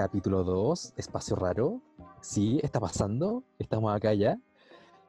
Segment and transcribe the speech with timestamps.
[0.00, 1.82] capítulo 2, espacio raro.
[2.22, 4.40] Sí, está pasando, estamos acá ya.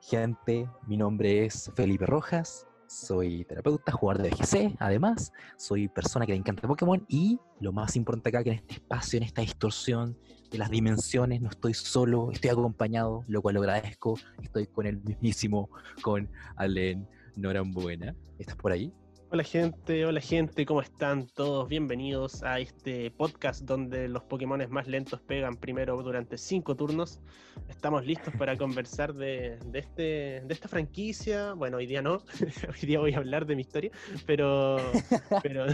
[0.02, 6.34] Gente, mi nombre es Felipe Rojas, soy terapeuta, jugador de BGC, además, soy persona que
[6.34, 10.18] le encanta Pokémon y lo más importante acá que en este espacio, en esta distorsión
[10.52, 15.02] de las dimensiones, no estoy solo, estoy acompañado, lo cual lo agradezco, estoy con el
[15.02, 15.70] mismísimo,
[16.02, 18.14] con Alen Norambuena.
[18.38, 18.94] ¿Estás por ahí?
[19.34, 21.70] Hola gente, hola gente, ¿cómo están todos?
[21.70, 27.22] Bienvenidos a este podcast donde los Pokémon más lentos pegan primero durante cinco turnos.
[27.70, 31.54] Estamos listos para conversar de, este, de esta franquicia.
[31.54, 32.16] Bueno, hoy día no,
[32.68, 33.92] hoy día voy a hablar de mi historia,
[34.26, 34.76] pero,
[35.44, 35.66] pero,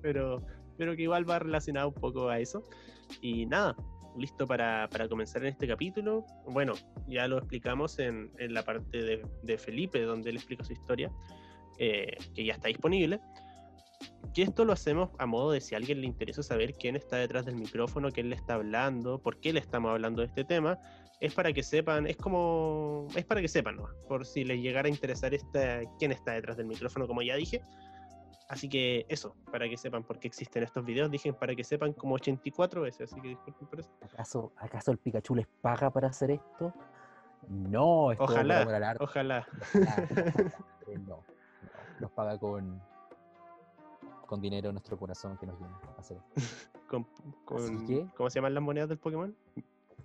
[0.00, 0.46] pero,
[0.78, 2.64] pero que igual va relacionado un poco a eso.
[3.20, 3.76] Y nada,
[4.16, 6.24] listo para, comenzar en este capítulo.
[6.46, 6.72] Bueno,
[7.06, 11.12] ya lo explicamos en, la parte de, de Felipe, donde él explica su historia.
[11.82, 13.20] Eh, que ya está disponible.
[14.34, 17.16] Que esto lo hacemos a modo de si a alguien le interesa saber quién está
[17.16, 20.78] detrás del micrófono, quién le está hablando, por qué le estamos hablando de este tema,
[21.20, 23.88] es para que sepan, es como, es para que sepan, ¿no?
[24.08, 27.62] Por si les llegara a interesar esta, quién está detrás del micrófono, como ya dije.
[28.50, 31.94] Así que eso, para que sepan por qué existen estos videos, dije para que sepan
[31.94, 33.90] como 84 veces, así que disculpen por eso.
[34.02, 36.74] ¿Acaso, ¿acaso el Pikachu les paga para hacer esto?
[37.48, 39.46] No, esto ojalá, ojalá.
[39.72, 40.50] no
[42.00, 42.80] nos paga con,
[44.26, 46.18] con dinero nuestro corazón que nos viene a hacer.
[46.88, 47.06] con,
[47.44, 49.34] ¿Cómo se llaman las monedas del Pokémon?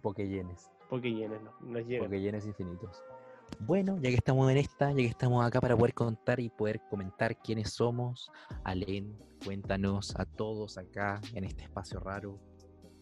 [0.01, 0.69] Pokeyenes.
[0.89, 2.07] Pokeyenes, no, nos llegan.
[2.07, 3.03] Pokeyenes infinitos.
[3.59, 6.81] Bueno, ya que estamos en esta, ya que estamos acá para poder contar y poder
[6.89, 8.31] comentar quiénes somos,
[8.63, 12.39] Alen, cuéntanos a todos acá en este espacio raro,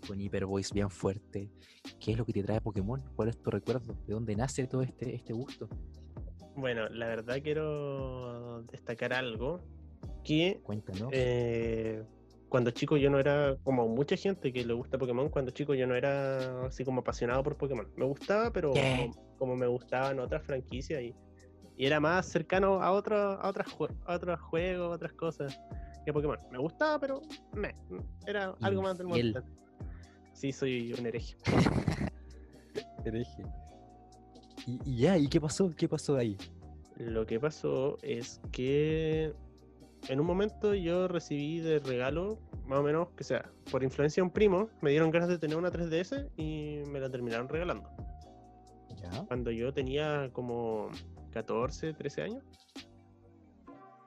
[0.08, 1.50] con Hyper Voice bien fuerte,
[2.00, 3.02] ¿qué es lo que te trae Pokémon?
[3.16, 3.94] ¿Cuál es tu recuerdo?
[4.06, 5.70] ¿De dónde nace todo este, este gusto?
[6.56, 9.62] Bueno, la verdad quiero destacar algo
[10.24, 10.62] que.
[11.12, 12.04] Eh,
[12.50, 15.88] cuando chico yo no era como mucha gente que le gusta Pokémon, cuando chico yo
[15.88, 17.88] no era así como apasionado por Pokémon.
[17.96, 18.74] Me gustaba, pero
[19.38, 21.16] como, me gustaban otras franquicias y,
[21.76, 23.68] era más cercano a, otro, a, otras,
[24.06, 25.60] a otros juegos, otras cosas
[26.06, 26.38] que Pokémon.
[26.52, 27.22] Me gustaba, pero
[27.54, 27.76] me,
[28.28, 29.44] era algo más del mundo.
[30.34, 31.36] Sí, soy un hereje.
[33.06, 33.44] hereje.
[34.66, 35.72] Y, ya, ¿y qué pasó?
[35.76, 36.38] ¿Qué pasó ahí?
[36.98, 39.34] Lo que pasó es que
[40.08, 42.38] en un momento yo recibí de regalo,
[42.68, 45.58] más o menos, que sea, por influencia de un primo, me dieron ganas de tener
[45.58, 47.90] una 3DS y me la terminaron regalando.
[49.02, 49.26] ¿Ya?
[49.26, 50.90] Cuando yo tenía como
[51.32, 52.44] 14, 13 años.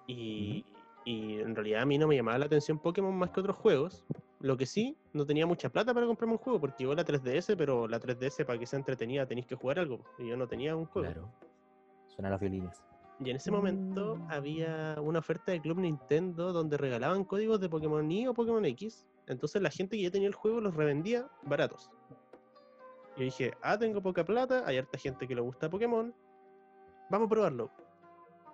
[0.06, 0.64] Y,
[1.04, 4.04] y en realidad a mí no me llamaba la atención Pokémon más que otros juegos.
[4.40, 7.56] Lo que sí, no tenía mucha plata para comprarme un juego, porque llegó la 3DS,
[7.56, 10.00] pero la 3DS para que sea entretenida tenéis que jugar algo.
[10.18, 11.08] Y yo no tenía un juego.
[11.08, 11.32] Claro.
[12.06, 12.82] Suena los violines.
[13.18, 14.30] Y en ese momento mm.
[14.30, 19.06] había una oferta de Club Nintendo donde regalaban códigos de Pokémon Y o Pokémon X.
[19.26, 21.90] Entonces la gente que ya tenía el juego los revendía baratos.
[23.16, 26.14] Y yo dije, ah, tengo poca plata, hay harta gente que le gusta Pokémon.
[27.08, 27.70] Vamos a probarlo.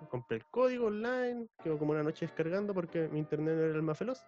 [0.09, 3.83] Compré el código online, quedó como una noche descargando porque mi internet no era el
[3.83, 4.25] más veloz.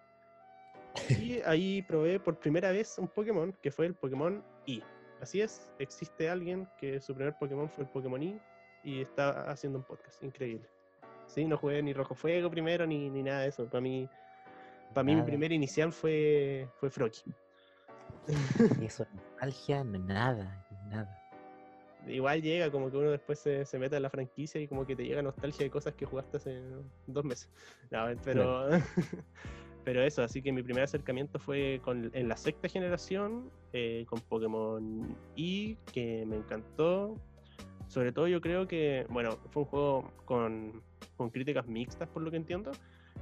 [1.08, 4.82] Y ahí probé por primera vez un Pokémon, que fue el Pokémon Y.
[5.20, 8.40] Así es, existe alguien que su primer Pokémon fue el Pokémon Y
[8.84, 10.22] y está haciendo un podcast.
[10.22, 10.68] Increíble.
[11.26, 13.66] Sí, no jugué ni Rojo Fuego primero ni, ni nada de eso.
[13.66, 14.08] Para mí,
[14.92, 17.34] para mí mi primer inicial fue, fue Froki.
[18.82, 21.20] eso, nostalgia, nada, nada.
[22.06, 24.94] Igual llega, como que uno después se, se mete en la franquicia y como que
[24.94, 26.62] te llega nostalgia de cosas que jugaste hace
[27.06, 27.50] dos meses.
[28.22, 28.68] pero,
[29.84, 34.20] Pero eso, así que mi primer acercamiento fue con, en la sexta generación eh, con
[34.20, 37.16] Pokémon Y, que me encantó.
[37.88, 40.82] Sobre todo yo creo que, bueno, fue un juego con,
[41.16, 42.72] con críticas mixtas por lo que entiendo,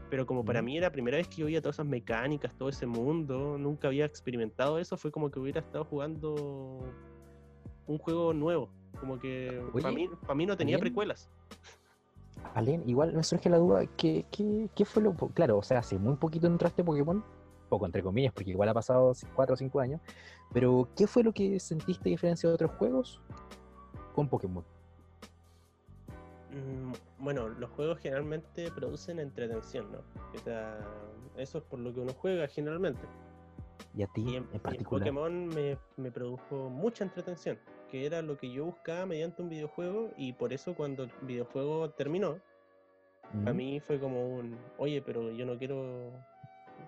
[0.09, 2.69] pero como para mí era la primera vez que yo veía todas esas mecánicas, todo
[2.69, 6.79] ese mundo, nunca había experimentado eso, fue como que hubiera estado jugando
[7.87, 11.29] un juego nuevo, como que para mí, para mí no tenía precuelas.
[12.55, 15.15] Alen, igual me surge la duda, ¿qué, qué, fue lo...?
[15.15, 17.25] Claro, o sea, hace muy poquito entraste Pokémon,
[17.69, 20.01] poco entre comillas, porque igual ha pasado 4 o 5 años,
[20.53, 23.21] pero ¿qué fue lo que sentiste diferencia de otros juegos
[24.15, 24.65] con Pokémon?
[26.51, 29.99] Mm, bueno, los juegos generalmente producen entretención, ¿no?
[31.37, 33.01] Eso es por lo que uno juega generalmente.
[33.95, 35.03] ¿Y a ti en, particular?
[35.03, 37.59] Pokémon me, me produjo mucha entretención
[37.93, 41.91] que era lo que yo buscaba mediante un videojuego y por eso cuando el videojuego
[41.91, 42.41] terminó,
[43.47, 46.11] a mí fue como un, oye, pero yo no quiero,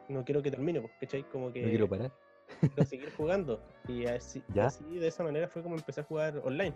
[0.08, 1.23] no quiero que termine, pues, ¿cachai?
[1.25, 1.62] Como que...
[1.62, 2.12] No quiero parar.
[2.61, 3.61] Quiero seguir jugando.
[3.87, 6.75] Y así, así, de esa manera fue como empecé a jugar online.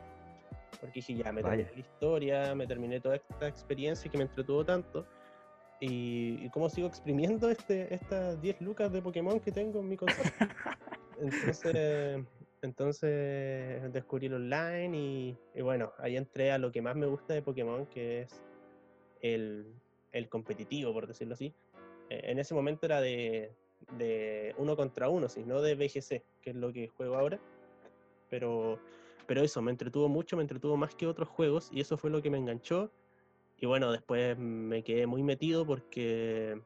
[0.79, 4.63] Porque dije, ya, me terminé la historia, me terminé toda esta experiencia que me entretuvo
[4.63, 5.07] tanto.
[5.81, 10.33] Y, cómo sigo exprimiendo este, estas 10 lucas de Pokémon que tengo en mi consola.
[11.21, 12.25] Entonces,
[12.63, 17.35] entonces descubrí el online y, y, bueno, ahí entré a lo que más me gusta
[17.35, 18.41] de Pokémon, que es
[19.21, 19.67] el,
[20.13, 21.53] el competitivo, por decirlo así.
[22.11, 23.53] Eh, en ese momento era de,
[23.97, 27.39] de uno contra uno, no de BGC, que es lo que juego ahora.
[28.31, 28.79] Pero,
[29.27, 32.23] pero eso, me entretuvo mucho, me entretuvo más que otros juegos y eso fue lo
[32.23, 32.91] que me enganchó.
[33.61, 36.61] Y bueno, después me quedé muy metido porque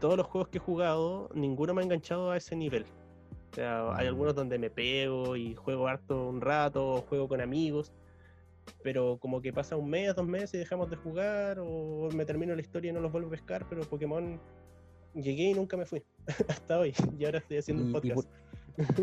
[0.00, 2.84] todos los juegos que he jugado, ninguno me ha enganchado a ese nivel.
[3.52, 4.36] O sea, hay algunos mm.
[4.36, 7.92] donde me pego y juego harto un rato, o juego con amigos,
[8.82, 12.54] pero como que pasa un mes, dos meses y dejamos de jugar, o me termino
[12.54, 14.40] la historia y no los vuelvo a pescar, pero Pokémon
[15.14, 16.02] llegué y nunca me fui,
[16.48, 18.28] hasta hoy, y ahora estoy haciendo un podcast.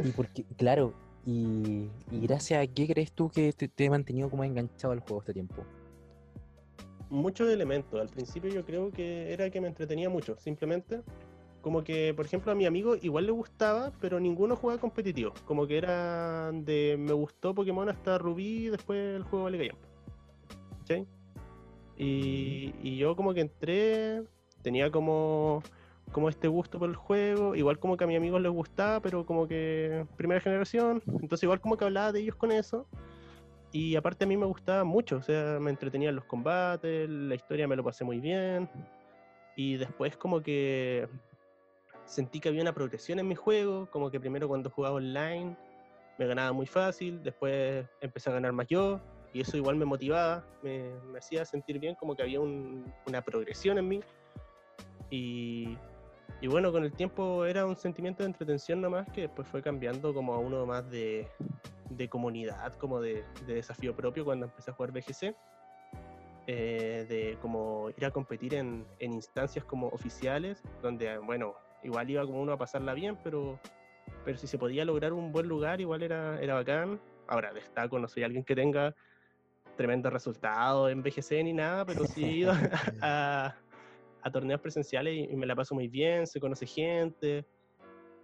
[0.04, 0.94] Y, porque, claro,
[1.26, 5.22] y, gracias a qué crees tú que te, te he mantenido como enganchado al juego
[5.22, 5.66] este tiempo?
[7.12, 8.02] Muchos elementos.
[8.02, 11.02] Al principio yo creo que era que me entretenía mucho, simplemente.
[11.62, 15.34] Como que, por ejemplo, a mi amigo igual le gustaba, pero ninguno jugaba competitivo.
[15.46, 19.76] Como que era de me gustó Pokémon hasta Rubí y después el juego Liga
[20.90, 21.08] Jump.
[21.98, 24.24] Y, y yo como que entré,
[24.64, 25.62] tenía como,
[26.12, 29.24] como este gusto por el juego, igual como que a mis amigos les gustaba, pero
[29.24, 32.88] como que primera generación, entonces igual como que hablaba de ellos con eso.
[33.74, 37.68] Y aparte a mí me gustaba mucho, o sea, me entretenían los combates, la historia
[37.68, 38.70] me lo pasé muy bien.
[39.56, 41.08] Y después como que
[42.06, 45.56] sentí que había una progresión en mi juego, como que primero cuando jugaba online
[46.18, 49.00] me ganaba muy fácil, después empecé a ganar más yo,
[49.34, 53.88] y eso igual me motivaba, me, hacía sentir bien como que había una progresión en
[53.88, 54.02] mí.
[55.10, 55.78] Y,
[56.42, 60.14] y, bueno, con el tiempo era un sentimiento de entretención nomás que después fue cambiando
[60.14, 61.28] como a uno más de,
[62.02, 65.36] de comunidad, como de, desafío propio cuando empecé a jugar BGC.
[66.48, 72.42] Eh, de como ir a competir en, instancias como oficiales, donde, bueno, igual iba como
[72.42, 73.60] uno a pasarla bien, pero,
[74.26, 77.00] pero si se podía lograr un buen lugar, igual era, era bacán.
[77.28, 78.96] Ahora, destaco, no soy alguien que tenga
[79.78, 82.52] tremendo resultado en BGC ni nada, pero sí he ido
[83.02, 83.56] a,
[84.22, 87.46] a, torneos presenciales y, me la paso muy bien, se conoce gente.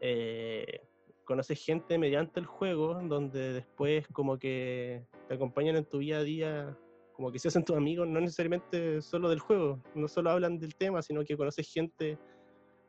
[0.01, 0.81] Eh,
[1.27, 6.23] conoces gente mediante el juego, donde después como que te acompañan en tu día a
[6.23, 6.77] día,
[7.11, 10.75] como que se hacen tus amigos, no necesariamente solo del juego, no solo hablan del
[10.75, 12.17] tema, sino que conoces gente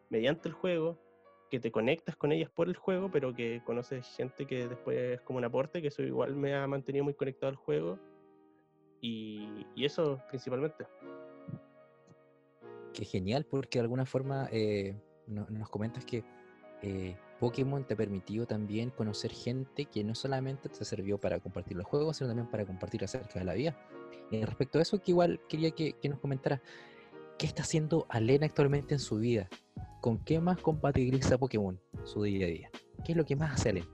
[0.08, 0.96] mediante el juego,
[1.50, 5.20] que te conectas con ellas por el juego, pero que conoces gente que después es
[5.22, 7.98] como un aporte, que eso igual me ha mantenido muy conectado al juego.
[9.00, 10.86] Y, eso principalmente.
[12.92, 14.94] Qué genial, porque de alguna forma eh,
[15.26, 16.24] nos comentas que
[16.82, 21.76] eh, Pokémon te ha permitido también conocer gente que no solamente te sirvió para compartir
[21.76, 23.76] los juegos, sino también para compartir acerca de la vida.
[24.30, 26.60] Y respecto a eso, que igual quería que, nos comentara,
[27.38, 29.48] ¿qué está haciendo Alena actualmente en su vida?
[30.00, 32.70] ¿Con qué más compatibiliza Pokémon su día a día?
[33.04, 33.88] ¿Qué es lo que más hace Alena?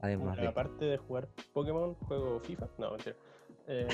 [0.00, 2.68] Además Aparte de jugar Pokémon, juego FIFA.
[2.78, 3.16] No, mentira.
[3.72, 3.86] Eh,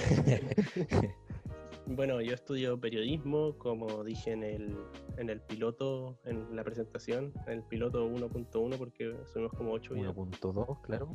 [1.89, 4.77] Bueno, yo estudio periodismo, como dije en el,
[5.19, 10.81] en el piloto, en la presentación, en el piloto 1.1, porque somos como 8 1.2,
[10.83, 11.15] claro.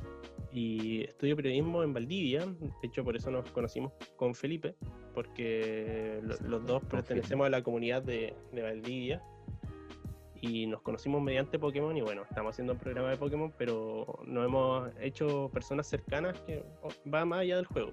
[0.54, 4.76] Y estudio periodismo en Valdivia, de hecho por eso nos conocimos con Felipe,
[5.14, 9.22] porque los dos pertenecemos a la comunidad de, de Valdivia
[10.42, 14.44] y nos conocimos mediante Pokémon y bueno, estamos haciendo un programa de Pokémon, pero no
[14.44, 17.92] hemos hecho personas cercanas que oh, va más allá del juego,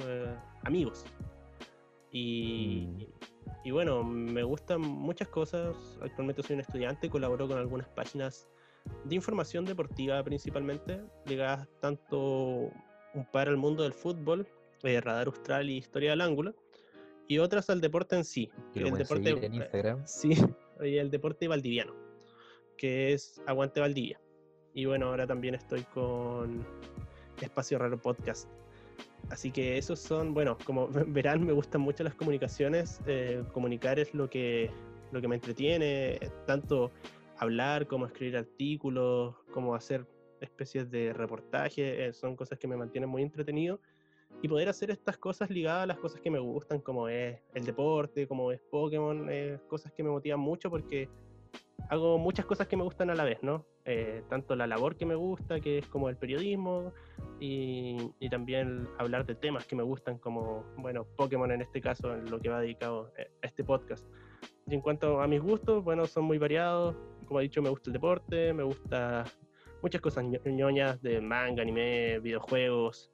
[0.00, 0.34] eh,
[0.64, 1.04] amigos.
[2.12, 3.04] Y, mm.
[3.64, 5.76] y, bueno, me gustan muchas cosas.
[6.02, 8.48] Actualmente soy un estudiante, colaboro con algunas páginas
[9.04, 12.70] de información deportiva principalmente, ligadas tanto
[13.14, 14.46] un par al mundo del fútbol,
[14.82, 16.54] eh, Radar Austral y Historia del Ángulo,
[17.28, 18.50] y otras al deporte en sí.
[18.74, 20.06] el deporte, en Instagram.
[20.06, 20.30] Sí,
[20.82, 21.94] y el deporte valdiviano,
[22.76, 24.20] que es Aguante Valdivia.
[24.74, 26.64] Y bueno, ahora también estoy con
[27.40, 28.48] Espacio Raro Podcast,
[29.30, 33.00] Así que esos son, bueno, como verán, me gustan mucho las comunicaciones.
[33.06, 34.70] Eh, comunicar es lo que,
[35.12, 36.90] lo que me entretiene, tanto
[37.38, 40.06] hablar como escribir artículos, como hacer
[40.40, 43.80] especies de reportaje, eh, son cosas que me mantienen muy entretenido.
[44.42, 47.64] Y poder hacer estas cosas ligadas a las cosas que me gustan, como es el
[47.64, 49.28] deporte, como es Pokémon,
[49.68, 51.08] cosas que me motivan mucho porque
[51.90, 53.66] hago muchas cosas que me gustan a la vez, ¿no?
[53.86, 56.92] Eh, tanto la labor que me gusta, que es como el periodismo,
[57.40, 62.14] y, y, también hablar de temas que me gustan, como, bueno, Pokémon en este caso,
[62.14, 64.06] en lo que va dedicado a este podcast.
[64.66, 66.94] Y en cuanto a mis gustos, bueno, son muy variados.
[67.26, 69.24] Como he dicho, me gusta el deporte, me gusta
[69.82, 73.10] muchas cosas ñoñas de manga, anime, videojuegos.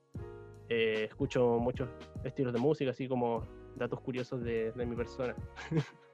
[0.69, 1.89] Eh, escucho muchos
[2.25, 3.47] estilos de música, así como
[3.77, 5.35] datos curiosos de, de mi persona.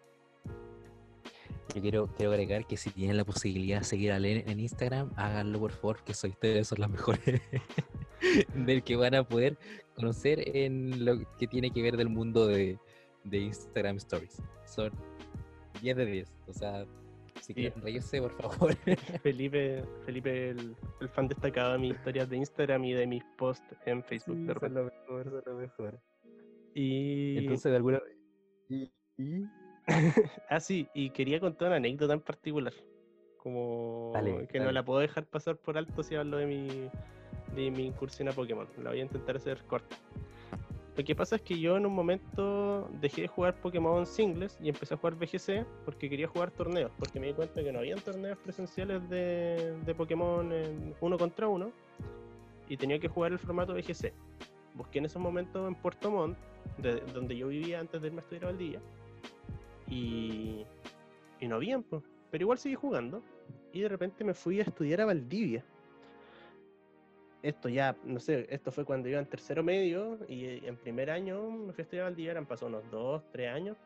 [1.74, 5.10] Yo quiero, quiero agregar que si tienen la posibilidad de seguir a Len en Instagram,
[5.16, 7.20] háganlo por favor, que soy ustedes son las mejores
[8.54, 9.56] del que van a poder
[9.94, 12.78] conocer en lo que tiene que ver del mundo de,
[13.24, 14.42] de Instagram Stories.
[14.66, 14.92] Son
[15.80, 16.32] 10 de 10.
[16.48, 16.84] O sea,
[17.40, 17.54] si Sí.
[17.54, 18.76] quieren reírse, por favor.
[19.22, 23.74] Felipe, Felipe el, el fan destacado de mis historias de Instagram y de mis posts
[23.86, 24.36] en Facebook.
[24.36, 24.78] de repente.
[24.80, 26.00] lo mejor, son lo mejor.
[26.74, 28.00] Y Entonces, de alguna
[28.68, 29.44] y, y
[30.48, 32.72] ah, sí, y quería contar una anécdota en particular.
[33.38, 36.68] Como Dale, que no la puedo dejar pasar por alto si hablo de mi,
[37.56, 38.68] de mi incursión a Pokémon.
[38.82, 39.96] La voy a intentar hacer corta.
[40.96, 44.68] Lo que pasa es que yo en un momento dejé de jugar Pokémon singles y
[44.68, 47.98] empecé a jugar VGC porque quería jugar torneos, porque me di cuenta que no habían
[48.00, 51.72] torneos presenciales de, de Pokémon en uno contra uno
[52.68, 54.12] y tenía que jugar el formato VGC.
[54.74, 56.36] Busqué en esos momentos en Puerto Montt,
[56.76, 58.80] de, donde yo vivía antes de irme a estudiar a Valdivia,
[59.88, 60.64] y,
[61.40, 61.58] y no
[61.88, 62.02] pues.
[62.30, 63.22] pero igual seguí jugando
[63.72, 65.64] y de repente me fui a estudiar a Valdivia.
[67.42, 71.50] Esto ya, no sé, esto fue cuando iba en tercero medio y en primer año
[71.50, 73.76] me fui a estudiar a Valdivia, eran pasó unos dos, tres años.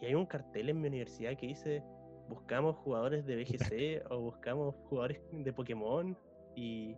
[0.00, 1.82] Y hay un cartel en mi universidad que dice,
[2.28, 6.16] buscamos jugadores de BGC o buscamos jugadores de Pokémon
[6.56, 6.96] y,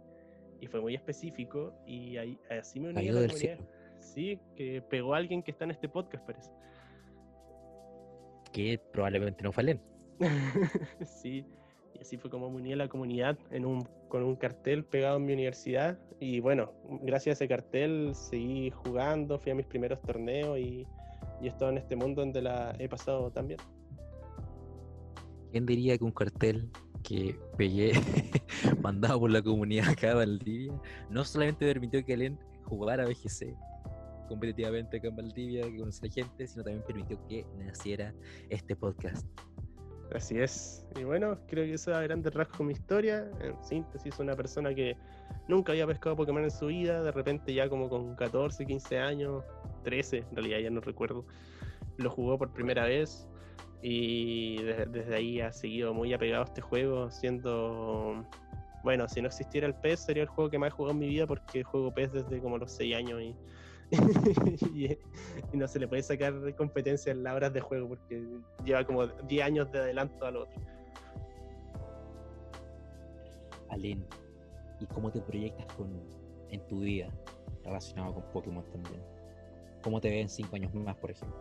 [0.61, 3.37] y fue muy específico y ahí, así me uní a la comunidad.
[3.37, 3.63] cielo.
[3.99, 6.51] Sí, que pegó a alguien que está en este podcast, parece.
[8.55, 9.81] Que probablemente no fue Len.
[11.05, 11.45] sí,
[11.93, 15.17] y así fue como me uní a la comunidad en un, con un cartel pegado
[15.17, 15.99] en mi universidad.
[16.21, 20.87] Y bueno, gracias a ese cartel seguí jugando, fui a mis primeros torneos y,
[21.41, 23.59] y he estado en este mundo donde la he pasado también.
[25.51, 26.71] ¿Quién diría que un cartel
[27.03, 27.91] que pegué
[28.81, 30.73] mandado por la comunidad acá de Valdivia
[31.11, 33.55] no solamente permitió que Len jugara BGC
[34.29, 38.15] competitivamente en Valdivia, que conociera gente, sino también permitió que naciera
[38.51, 39.27] este podcast?
[40.15, 40.87] Así es.
[41.01, 43.29] Y bueno, creo que eso es a grandes rasgos mi historia.
[43.41, 44.97] En síntesis, una persona que
[45.49, 49.43] nunca había pescado Pokémon en su vida, de repente ya como con 14, 15 años,
[49.83, 51.25] 13, en realidad ya no recuerdo,
[51.97, 53.27] lo jugó por primera vez
[53.83, 58.25] y de- desde ahí ha seguido muy apegado a este juego, siendo...
[58.83, 61.09] Bueno, si no existiera el PES sería el juego que más he jugado en mi
[61.09, 63.35] vida porque juego PES desde como los 6 años y,
[64.75, 64.87] y,
[65.53, 68.25] y no se le puede sacar competencia en las horas de juego porque
[68.65, 70.61] lleva como 10 años de adelanto al otro.
[73.71, 74.05] Alen,
[74.81, 75.91] ¿y cómo te proyectas con,
[76.51, 77.09] en tu vida
[77.65, 79.03] relacionado con Pokémon también?
[79.83, 81.37] ¿Cómo te ves en 5 años más, por ejemplo?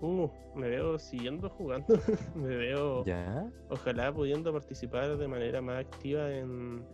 [0.00, 1.86] Uh, me veo siguiendo jugando,
[2.34, 3.50] me veo ¿Ya?
[3.70, 6.84] ojalá pudiendo participar de manera más activa en,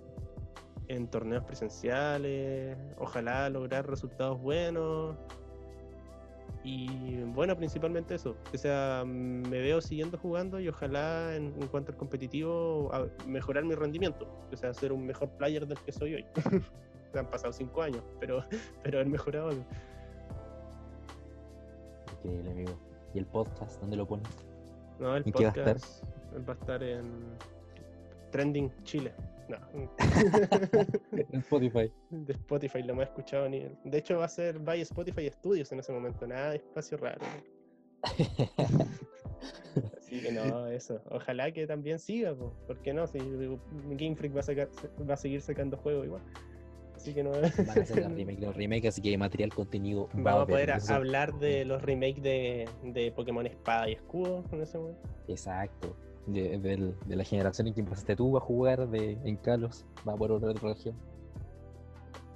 [0.90, 5.16] en torneos presenciales, ojalá lograr resultados buenos.
[6.64, 11.92] Y bueno, principalmente eso, que sea, me veo siguiendo jugando y ojalá en, en cuanto
[11.92, 16.14] al competitivo a- mejorar mi rendimiento, o sea, ser un mejor player del que soy
[16.16, 16.26] hoy.
[17.14, 18.44] Han pasado cinco años, pero,
[18.82, 19.48] pero he mejorado.
[19.50, 19.64] algo.
[22.18, 22.72] Increíble, amigo.
[23.14, 24.28] ¿Y el podcast, dónde lo pones?
[24.98, 25.74] No, el ¿En qué va a estar?
[25.74, 26.04] podcast
[26.48, 27.02] va a estar en
[28.32, 29.12] Trending Chile.
[29.50, 29.90] No,
[31.32, 31.92] Spotify.
[32.10, 33.76] de Spotify lo más escuchado nivel.
[33.84, 37.20] De hecho, va a ser by Spotify Studios en ese momento, nada de espacio raro.
[39.98, 41.00] Así que no, eso.
[41.10, 42.52] Ojalá que también siga, po.
[42.66, 43.06] ¿por qué no?
[43.06, 44.68] Si Game Freak va a, sacar,
[45.08, 46.22] va a seguir sacando juegos igual.
[46.94, 47.30] Así que no.
[47.30, 50.46] Van a la remake los remakes, así que material contenido va Vamos a haber.
[50.48, 54.78] poder a- Eso- hablar de los remakes de, de Pokémon Espada y Escudo en ese
[54.78, 55.00] momento.
[55.28, 55.96] Exacto.
[56.32, 60.14] De, del- de la generación en que empezaste tú a jugar de, en Kalos, va
[60.16, 60.94] por otra región.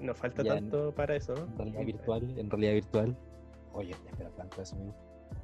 [0.01, 1.45] Nos falta Ya en- tanto para eso, ¿no?
[1.45, 3.17] En realidad virtual, en realidad virtual.
[3.73, 4.95] Oye, espera tanto eso, amigo.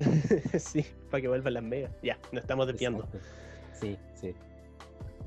[0.58, 1.92] sí, para que vuelvan las megas.
[2.02, 3.06] Ya, nos estamos desviando.
[3.72, 4.34] Sí, sí.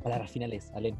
[0.04, 0.96] Palabras finales, Alen.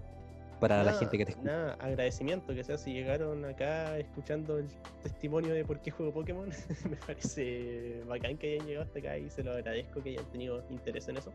[0.60, 1.52] Para la Nada, gente que te escucha.
[1.52, 4.68] Nada, agradecimiento que sea si llegaron acá escuchando el
[5.02, 6.48] testimonio de por qué juego Pokémon.
[6.90, 10.64] Me parece bacán que hayan llegado hasta acá y se lo agradezco que hayan tenido
[10.70, 11.34] interés en eso.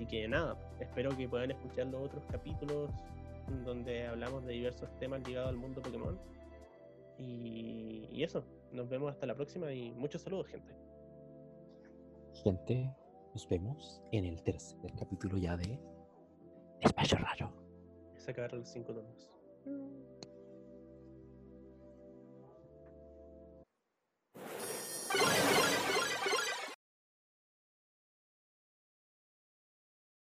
[0.00, 2.90] Así que nada, espero que puedan escuchar los otros capítulos
[3.66, 6.18] donde hablamos de diversos temas ligados al mundo Pokémon.
[7.18, 8.42] Y, y eso,
[8.72, 10.74] nos vemos hasta la próxima y muchos saludos, gente.
[12.42, 12.90] Gente,
[13.34, 15.78] nos vemos en el tercer capítulo ya de
[16.80, 17.52] Espacio Raro.
[18.16, 19.30] Se acabaron los cinco turnos.